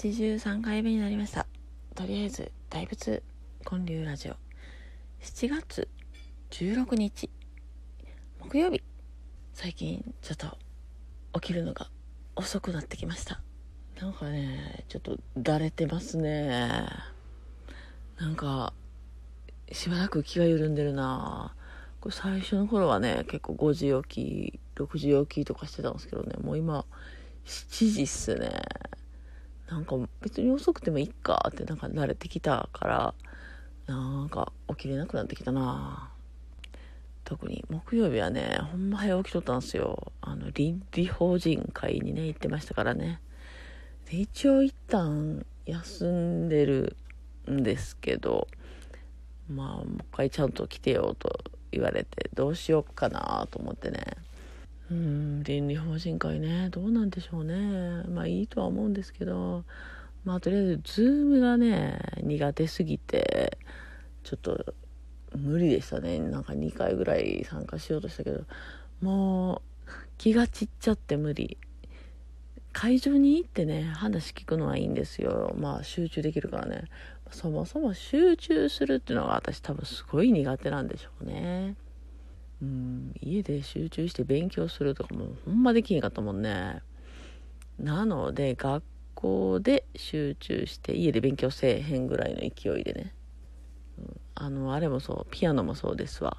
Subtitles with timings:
[0.00, 1.46] 83回目になりました。
[1.94, 3.22] とりあえず大仏
[3.68, 4.36] 建立ラジオ。
[5.20, 5.88] 7月
[6.52, 7.28] 16日
[8.40, 8.82] 木曜日。
[9.52, 10.56] 最近ちょっと
[11.34, 11.90] 起きるのが
[12.34, 13.42] 遅くなってきました。
[14.00, 16.86] なんかねちょっとだれてますね。
[18.18, 18.72] なんか
[19.70, 21.54] しばらく気が緩んでるな。
[22.00, 26.36] これ最初の頃はね結構5時起き6時起きとかしてたんですけどね。
[26.40, 26.86] もう今
[27.44, 28.62] 7時っすね。
[29.70, 33.14] なんか別に遅くてもいいかってなんか慣れてきたから
[33.86, 36.10] なんか起きれなくなってきたな。
[37.24, 40.12] 特に木曜日はねほんま早起きとったんですよ。
[40.20, 43.20] あの倫理法人会にね行ってましたからね。
[44.10, 46.96] で一応一旦休んでる
[47.48, 48.48] んですけど
[49.48, 54.00] まあもう一回ちゃんと来てよと言われてどうしようかなと思ってね。
[54.90, 58.02] うん倫理法人会ねどうなんでしょうね。
[58.08, 59.64] まあいいとは思うんですけど
[60.24, 63.58] まあとりあえずズームがね苦手すぎて
[64.24, 64.74] ちょっと
[65.36, 66.18] 無理でしたね。
[66.18, 68.44] なんか2回ぐらい参加しようとしたけど
[69.00, 71.56] もう気が散っちゃって無理。
[72.72, 75.54] 会場に行ってね話聞くのはいいんですよ。
[75.58, 76.84] まあ集中できるからね。
[77.30, 81.76] そもそも集中するっていうのが私多分すごい苦手なんでしょうね。
[82.62, 86.82] うん家で集中して勉強するとかもほんまできへんかったもんね。
[87.78, 93.14] なので学校で集中して家で勉強せえへんぐらいの勢いでね、
[93.98, 96.36] うん、あのあれもそうピアノもそうですわ。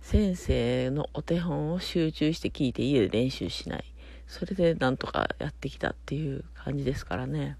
[0.00, 3.84] 先生のお手本を集中して聞いて家で練習しない。
[4.26, 7.58] それでなんとかやってきたっていう感じですからね。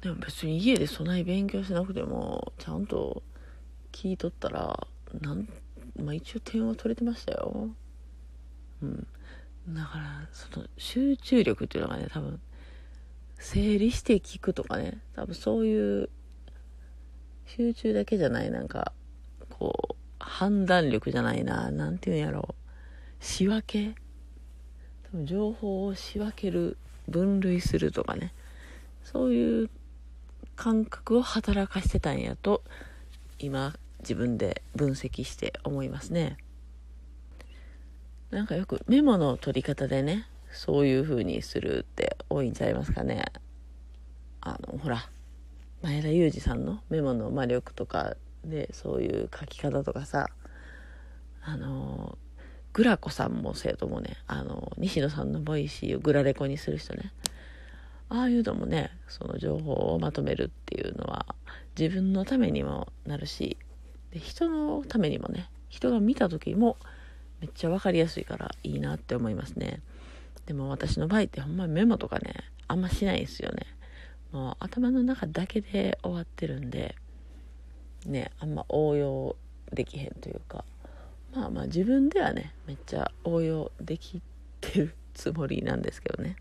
[0.00, 3.22] でも別に家でそない勉強しなくてもちゃんと
[3.90, 4.86] 聞いとったら
[5.20, 5.48] なん
[6.02, 7.68] まあ一応点は取れてましたよ。
[8.82, 9.06] うん。
[9.68, 12.40] だからその集中力っていうのがね多分
[13.38, 16.10] 整理して聞くとかね多分そういう
[17.46, 18.92] 集中だけじゃないなんか
[19.58, 22.54] こう判断力じゃないな何て言うんやろう。
[23.20, 23.94] 仕分け。
[25.04, 26.76] 多分情報を仕分ける
[27.08, 28.32] 分類するとかね。
[29.02, 29.70] そういう
[30.56, 32.62] 感覚を働かせてたんやと
[33.38, 36.36] 今自分で分析して思いますね。
[38.30, 43.24] なんかよくメモの取り方でねそういう風にするって多いんちゃいますかね。
[44.40, 45.08] あのほら
[45.82, 50.28] 前田裕二さんのメモの魔力とかでそういう書き方とかさ
[51.42, 52.18] あの
[52.72, 57.12] グラコさんも生徒もねあの西野さんの Voicy をグラレコにする人ね。
[58.08, 61.34] ああいうのもねその情報をまとめるっていうのは
[61.78, 63.56] 自分のためにもなるし
[64.14, 66.76] で人のためにもね人が見た時も
[67.40, 69.82] めっちゃ分かりやすいからいいなって思いますね。
[70.46, 72.34] でも私の場合ってほんまメモとかね
[72.68, 73.66] あんましないですよね。
[74.32, 76.94] もう頭の中だけで終わってるんで
[78.06, 79.36] ねあんま応用
[79.72, 80.64] できへんというか
[81.34, 84.22] まあまあ自分ではねめっちゃ応用でき
[84.60, 86.36] てるつもりなんですけどね。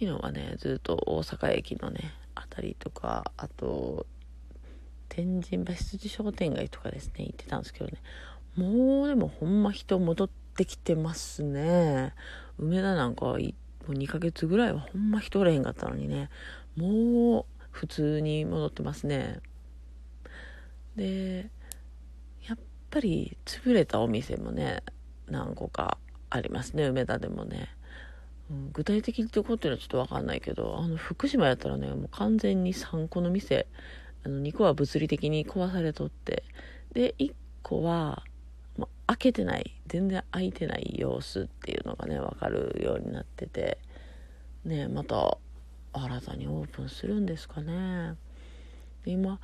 [0.00, 4.06] 昨日はねずっと大阪駅のね辺りとかあと
[5.14, 7.92] 天神橋筋商店街とかですね行ってたんですけどね。
[8.56, 12.14] もうでもほんま人戻ってきてますね。
[12.58, 13.38] 梅田なんかもう
[13.92, 16.30] 2ヶ月ぐらいはほんま人おれへんかったのにね。
[16.76, 19.40] もう普通に戻ってますね。
[20.96, 21.50] で
[22.48, 22.58] やっ
[22.90, 24.82] ぱり潰れたお店もね
[25.28, 25.98] 何個か
[26.30, 26.86] ありますね。
[26.86, 27.68] 梅田でもね、
[28.50, 33.66] うん、具体的にどこっていうのはちょっと分かんないけどあの福島やったらねもう完全に3個の店
[34.24, 36.44] あの2個は物理的に壊されとって
[36.94, 38.22] で1個は
[38.76, 43.78] もう開けてない全然開いてない様子っていうのがね分かるようになってて
[44.64, 45.38] ねまた
[45.92, 48.14] 新たにオープンするんですかね。
[49.04, 49.40] 今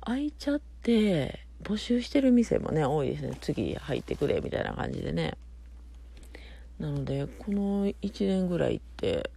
[0.00, 3.36] 開いちゃって募集してる店もね多いですね。
[3.40, 5.36] 次入ってくれみたいな感じでね。
[6.78, 7.94] なのでこの1
[8.28, 9.30] 年ぐらいって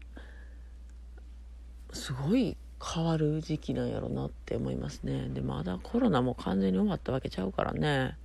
[1.93, 5.29] すごい変わる時期なんやろなって思いますね。
[5.29, 8.17] でまだコロナも完全に終わったわけちゃうからね。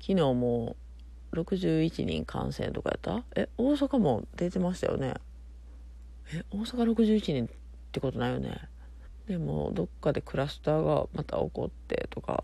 [0.00, 0.74] 昨日も
[1.32, 3.24] 61人感染とかやった？
[3.36, 5.14] え大阪も出てましたよね。
[6.34, 7.48] え大阪61人っ
[7.92, 8.68] てことないよね。
[9.28, 12.42] でもどっかでクラスターがまた起こってとか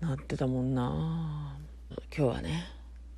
[0.00, 1.56] なってたもんな。
[2.16, 2.64] 今日はね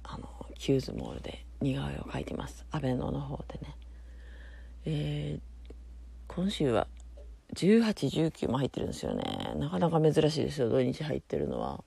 [0.02, 0.28] あの
[0.58, 2.64] キューズモールで似顔絵を描いてます。
[2.70, 3.76] アベノの方でね。
[4.86, 5.54] えー
[6.26, 6.88] 今週は
[7.54, 9.52] 1819も入ってるんですよね。
[9.56, 11.82] なかなか珍しいですよ土日入ってるのは、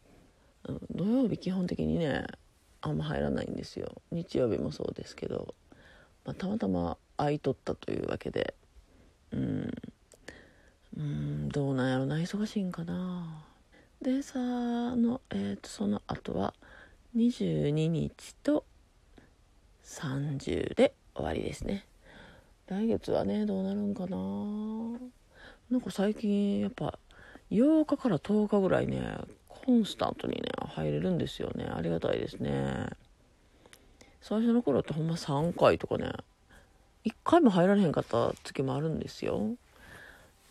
[0.65, 2.25] うん、土曜日基本的にね
[2.81, 4.01] あんま入らないんですよ。
[4.11, 5.53] 日曜日もそうですけど、
[6.25, 8.55] まあ、たまたま空いとったというわけで。
[9.31, 9.71] うん。
[10.97, 12.17] うんどうなんやろな。
[12.17, 13.45] 忙しいんかな。
[14.01, 16.53] でさの、えーと、その後は
[17.15, 18.63] 22日と
[19.83, 21.85] 30で終わりですね。
[22.67, 24.17] 来月はねどうなるんかな。
[25.69, 26.97] なんか最近やっぱ
[27.51, 29.17] 8日から10日ぐらいね
[29.49, 31.65] コンスタントにね入れるんですよね。
[31.65, 32.87] ありがたいですね。
[34.21, 36.11] 最初の頃ってほんま3回とかね
[37.05, 39.55] 1回も入られへんかった月もあるんですよ。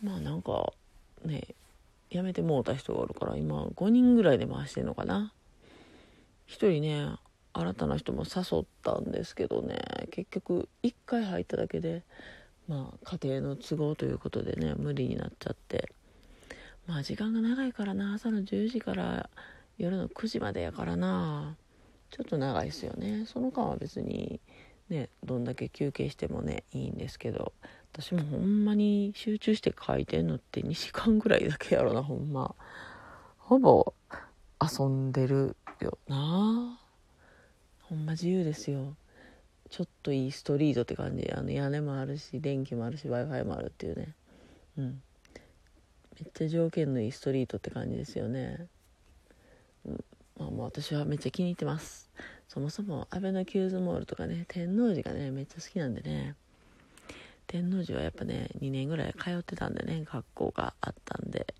[0.03, 0.71] まあなんか
[1.25, 1.43] ね
[2.09, 5.33] 辞めてもうた人がおるから今5人ぐらいで回してんのかな。
[6.47, 7.15] 1人ね
[7.53, 9.79] 新たな人も誘ったんですけどね
[10.11, 12.03] 結局1回入っただけで
[12.67, 15.91] まあ家庭の都合ということでね無理になっちゃって。
[16.87, 18.13] まあ時間が長いからな。
[18.13, 19.29] 朝の10時から
[19.77, 21.55] 夜の9時までやからな。
[22.09, 23.25] ちょっと長いですよね。
[23.25, 24.39] その間は別に
[24.89, 27.53] ねどんだけ休憩してもねいいんですけど。
[27.93, 32.53] 私もほんまに集中して書いてんのって2時間ぐらいだけやろなほんま。
[33.39, 33.93] ほぼ
[34.61, 36.79] 遊んでるよな。
[37.81, 38.95] ほんま自由ですよ。
[39.69, 41.29] ちょっといいストリートって感じ。
[41.31, 44.13] あの屋根もあるし電気もあるし w i f i もあるっていうね。
[44.77, 45.01] うん。
[46.19, 48.65] めっちゃ条件のいいストリートって感じですよね、
[49.85, 50.03] うん、
[50.39, 52.09] まあもう私はめっちゃ気に入ってます。
[52.47, 56.35] そもそもアベノキューズモールとかね天王寺がねめっちゃ好きなんでね。
[57.45, 61.53] 天王寺はやっぱね2年ぐらい通ってたんでね学校があったんで。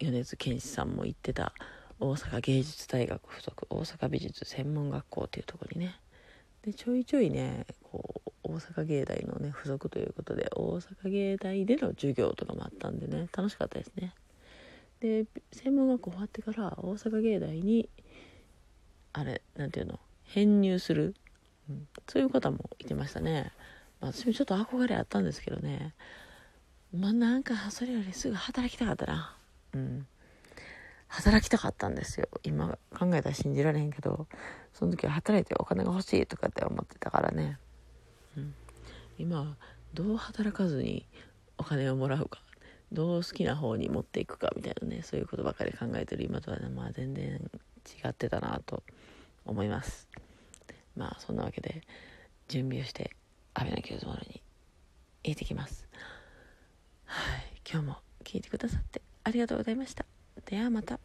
[0.00, 1.52] 米津玄師さんも行ってた
[1.98, 5.94] 大阪芸術大学附属大阪美術専門学校っていうとこにね
[6.62, 14.14] でちょいちょいねこう大阪芸大のね付属ということで大阪芸大での授業とかもあったんでね楽しかったですね。
[15.00, 17.88] で専門学校終わってから大阪芸大に
[19.12, 21.14] あれなんていうの編入する、
[21.70, 23.50] うん、そういう方もいてましたね、
[24.00, 25.94] まあ、私もちょっと憧れあったんですけどね。
[26.92, 29.36] まあなんかそれよりすぐ働きたかったな。
[29.74, 30.06] うん。
[31.10, 32.28] 働きたかったんですよ。
[32.44, 34.28] 今考えたら信じられへんけど
[34.72, 37.58] その時は働いてお金が欲しいとかって思ってたからね、
[38.36, 38.54] うん、
[39.18, 39.56] 今
[39.92, 41.06] どう働かずに
[41.58, 42.40] お金をもらうか
[42.92, 47.40] どう好きな方に持っていくかみたいなねそういうことばかり考えてる今とはねまあ全然
[48.04, 48.84] 違ってたなと
[49.44, 50.08] 思います。
[50.96, 51.82] まあそんなわけで
[52.46, 53.10] 準備をして
[53.54, 54.42] アベノキューズモールに
[55.24, 55.88] 行ってきます。
[57.04, 57.60] はい。
[57.68, 60.04] 今日も聞いてくださってありがとうございました。
[60.44, 61.00] ではまた。